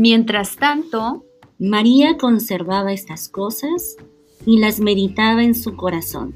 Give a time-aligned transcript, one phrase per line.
[0.00, 1.26] Mientras tanto,
[1.58, 3.98] María conservaba estas cosas
[4.46, 6.34] y las meditaba en su corazón.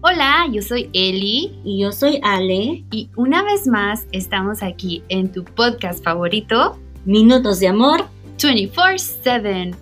[0.00, 5.30] Hola, yo soy Eli Y yo soy Ale, y una vez más estamos aquí en
[5.30, 8.04] tu podcast favorito, Minutos de Amor.
[8.36, 9.76] 24/7.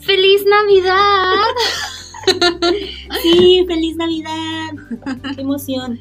[0.00, 1.32] ¡Feliz Navidad!
[3.22, 4.72] Sí, feliz Navidad.
[5.34, 5.98] Qué emoción.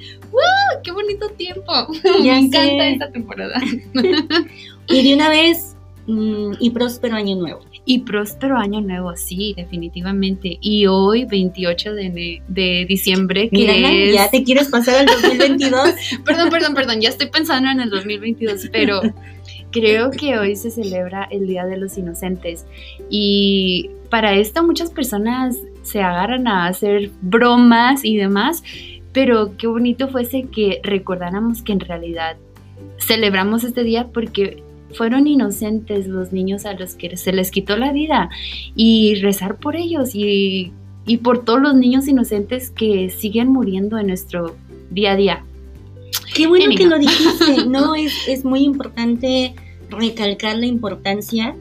[0.83, 1.71] ¡Qué bonito tiempo!
[2.03, 3.61] Ya Me encanta esta temporada.
[4.89, 5.76] Y de una vez,
[6.07, 7.59] y próspero año nuevo.
[7.85, 10.57] Y próspero año nuevo, sí, definitivamente.
[10.61, 14.13] Y hoy, 28 de, de diciembre, que Mira, es...
[14.13, 15.89] ya te quieres pasar al 2022.
[16.25, 19.01] Perdón, perdón, perdón, ya estoy pensando en el 2022, pero
[19.71, 22.65] creo que hoy se celebra el Día de los Inocentes
[23.09, 28.63] y para esto muchas personas se agarran a hacer bromas y demás,
[29.11, 32.37] pero qué bonito fuese que recordáramos que en realidad
[32.97, 37.91] celebramos este día porque fueron inocentes los niños a los que se les quitó la
[37.91, 38.29] vida
[38.75, 40.71] y rezar por ellos y,
[41.05, 44.55] y por todos los niños inocentes que siguen muriendo en nuestro
[44.89, 45.45] día a día.
[46.33, 47.65] Qué bueno que lo dijiste.
[47.67, 49.55] No, es, es muy importante
[49.89, 51.55] recalcar la importancia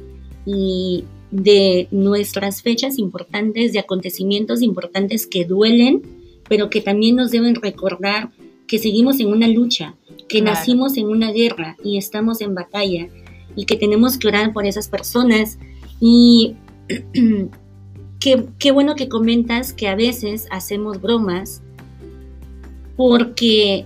[0.45, 6.03] y de nuestras fechas importantes, de acontecimientos importantes que duelen,
[6.49, 8.31] pero que también nos deben recordar
[8.67, 9.97] que seguimos en una lucha,
[10.29, 10.57] que Claro.
[10.57, 13.09] nacimos en una guerra y estamos en batalla
[13.55, 15.59] y que tenemos que orar por esas personas.
[16.01, 16.57] Y
[18.21, 21.63] qué, qué bueno que comentas que a veces hacemos bromas
[22.97, 23.85] porque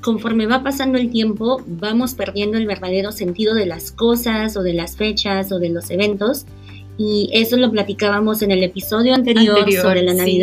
[0.00, 4.72] conforme va pasando el tiempo, vamos perdiendo el verdadero sentido de las cosas o de
[4.72, 6.46] las fechas o de los eventos.
[6.96, 10.40] Y eso lo platicábamos en el episodio anterior, Anterior, sobre la sí.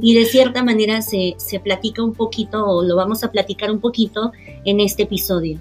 [0.00, 3.80] Y de cierta manera se, se platica un poquito o lo vamos a platicar un
[3.80, 4.32] poquito
[4.64, 5.58] en este episodio.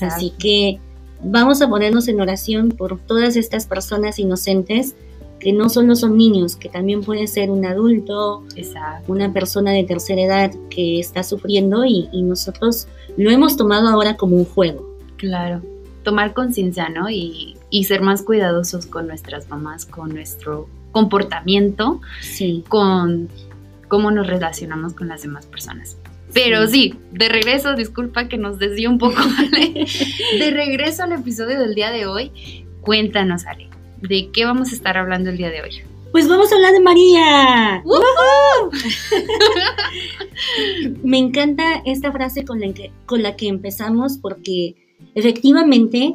[0.00, 0.78] Así que
[1.22, 4.94] vamos a ponernos en oración por todas estas personas inocentes
[5.40, 9.12] que no solo son niños, que también puede ser un adulto, Exacto.
[9.12, 14.16] una persona de tercera edad que está sufriendo y, y nosotros lo hemos tomado ahora
[14.16, 14.84] como un juego.
[15.16, 15.62] Claro.
[16.02, 17.08] Tomar conciencia, ¿no?
[17.08, 22.64] Y, y ser más cuidadosos con nuestras mamás, con nuestro comportamiento, Sí.
[22.68, 23.28] con
[23.88, 25.96] cómo nos relacionamos con las demás personas.
[26.32, 29.86] Pero sí, de regreso, disculpa que nos desvío un poco, Ale.
[30.38, 33.68] De regreso al episodio del día de hoy, cuéntanos, Ale,
[34.02, 35.82] ¿de qué vamos a estar hablando el día de hoy?
[36.12, 37.82] Pues vamos a hablar de María.
[41.02, 44.74] Me encanta esta frase con la, que, con la que empezamos porque
[45.14, 46.14] efectivamente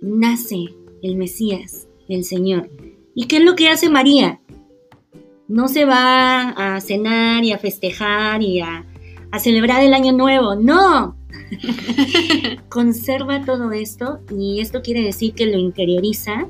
[0.00, 0.66] nace
[1.02, 2.70] el Mesías, el Señor.
[3.14, 4.40] ¿Y qué es lo que hace María?
[5.52, 8.86] No se va a cenar y a festejar y a,
[9.30, 11.14] a celebrar el año nuevo, no.
[12.70, 16.46] Conserva todo esto y esto quiere decir que lo interioriza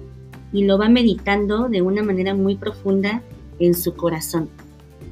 [0.52, 3.22] y lo va meditando de una manera muy profunda
[3.58, 4.48] en su corazón.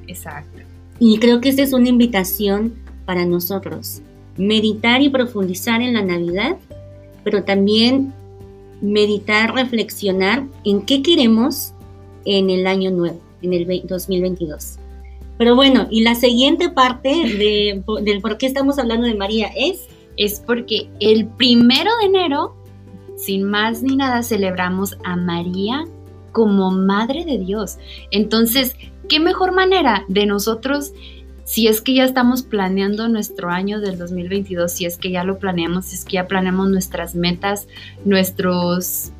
[0.06, 0.60] Exacto.
[1.00, 2.74] Y creo que esta es una invitación
[3.06, 4.02] para nosotros,
[4.36, 6.58] meditar y profundizar en la Navidad,
[7.24, 8.12] pero también
[8.80, 11.72] meditar, reflexionar en qué queremos
[12.24, 14.78] en el año nuevo, en el ve- 2022.
[15.38, 19.86] Pero bueno, y la siguiente parte de, del por qué estamos hablando de María es,
[20.16, 22.54] es porque el primero de enero,
[23.16, 25.86] sin más ni nada, celebramos a María
[26.32, 27.78] como Madre de Dios.
[28.10, 28.76] Entonces,
[29.08, 30.92] ¿qué mejor manera de nosotros,
[31.44, 35.38] si es que ya estamos planeando nuestro año del 2022, si es que ya lo
[35.38, 37.66] planeamos, si es que ya planeamos nuestras metas,
[38.04, 39.10] nuestros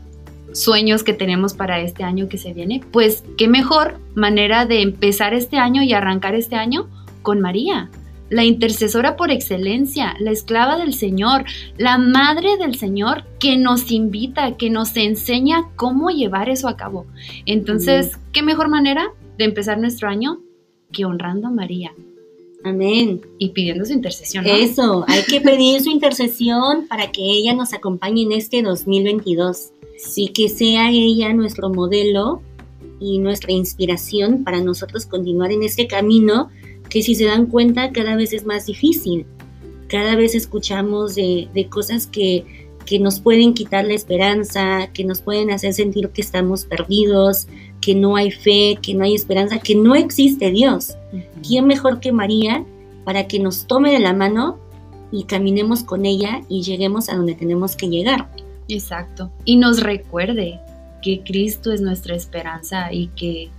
[0.52, 5.34] sueños que tenemos para este año que se viene, pues qué mejor manera de empezar
[5.34, 6.88] este año y arrancar este año
[7.22, 7.90] con María
[8.30, 11.44] la intercesora por excelencia, la esclava del Señor,
[11.76, 17.06] la madre del Señor que nos invita, que nos enseña cómo llevar eso a cabo.
[17.44, 20.40] Entonces, ¿qué mejor manera de empezar nuestro año
[20.92, 21.92] que honrando a María
[22.64, 23.20] amén.
[23.38, 24.44] y pidiendo su intercesión?
[24.44, 24.52] ¿no?
[24.52, 29.72] Eso, hay que pedir su intercesión para que ella nos acompañe en este 2022
[30.16, 32.42] y que sea ella nuestro modelo
[33.00, 36.48] y nuestra inspiración para nosotros continuar en este camino
[36.88, 39.26] que si se dan cuenta cada vez es más difícil.
[39.88, 45.20] Cada vez escuchamos de, de cosas que, que nos pueden quitar la esperanza, que nos
[45.20, 47.46] pueden hacer sentir que estamos perdidos,
[47.80, 50.96] que no hay fe, que no hay esperanza, que no existe Dios.
[51.46, 52.64] ¿quién mejor que María
[53.04, 54.58] para que nos tome de la mano
[55.10, 58.28] y caminemos con ella y lleguemos a donde tenemos que llegar?
[58.74, 59.30] Exacto.
[59.44, 60.60] Y nos recuerde
[61.02, 63.50] que Cristo es nuestra esperanza y que,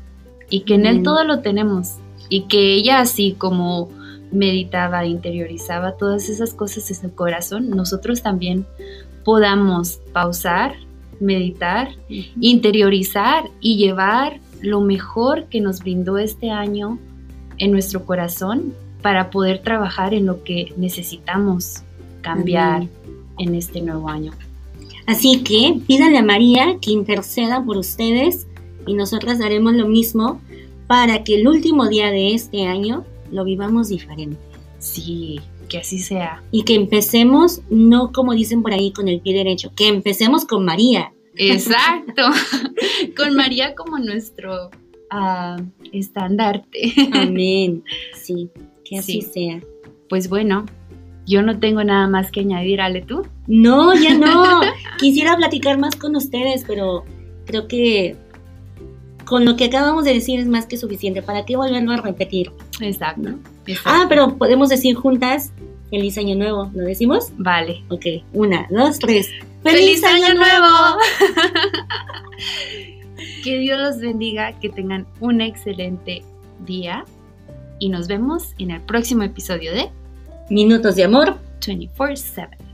[0.50, 1.04] y que en Él Mm.
[1.04, 1.96] todo lo tenemos.
[2.30, 3.90] Y que ella así como
[4.32, 8.66] meditaba, interiorizaba todas esas cosas en su corazón, nosotros también
[9.26, 10.74] podamos pausar,
[11.20, 11.90] meditar,
[12.40, 16.98] interiorizar y llevar lo mejor que nos brindó este año
[17.58, 21.84] en nuestro corazón para poder trabajar en lo que necesitamos
[22.22, 22.88] cambiar
[23.38, 24.32] en este nuevo año.
[25.12, 28.48] Así que pídale a María que interceda por ustedes
[28.88, 30.40] y nosotras haremos lo mismo
[30.88, 34.40] para que el último día de este año lo vivamos diferente.
[34.80, 36.42] Sí, que así sea.
[36.50, 40.64] Y que empecemos, no como dicen por ahí con el pie derecho, que empecemos con
[40.64, 41.12] María.
[41.36, 42.24] Exacto,
[43.18, 44.68] con María como nuestro
[45.12, 45.62] uh,
[45.92, 46.94] estandarte.
[47.12, 47.84] Amén,
[48.16, 48.50] sí,
[48.86, 49.60] que así sea.
[50.08, 50.66] Pues bueno,
[51.26, 53.28] yo no tengo nada más que añadir, Ale, ¿tú?
[53.48, 54.61] No, ya no.
[55.02, 57.04] Quisiera platicar más con ustedes, pero
[57.46, 58.16] creo que
[59.26, 61.22] con lo que acabamos de decir es más que suficiente.
[61.22, 62.52] ¿Para qué volverlo a repetir?
[62.80, 63.32] Exacto.
[63.84, 65.52] Ah, pero podemos decir juntas
[65.90, 66.72] Feliz Año Nuevo.
[66.74, 67.32] ¿Lo decimos?
[67.38, 67.84] Vale.
[67.90, 69.30] Ok, una, dos, tres.
[69.64, 70.98] ¡Feliz, Año, Nuevo!
[73.44, 76.24] que Dios los bendiga, que tengan un excelente
[76.66, 77.06] día
[77.80, 79.90] y nos vemos en el próximo episodio de
[80.50, 82.71] Minutos de Amor 24-7.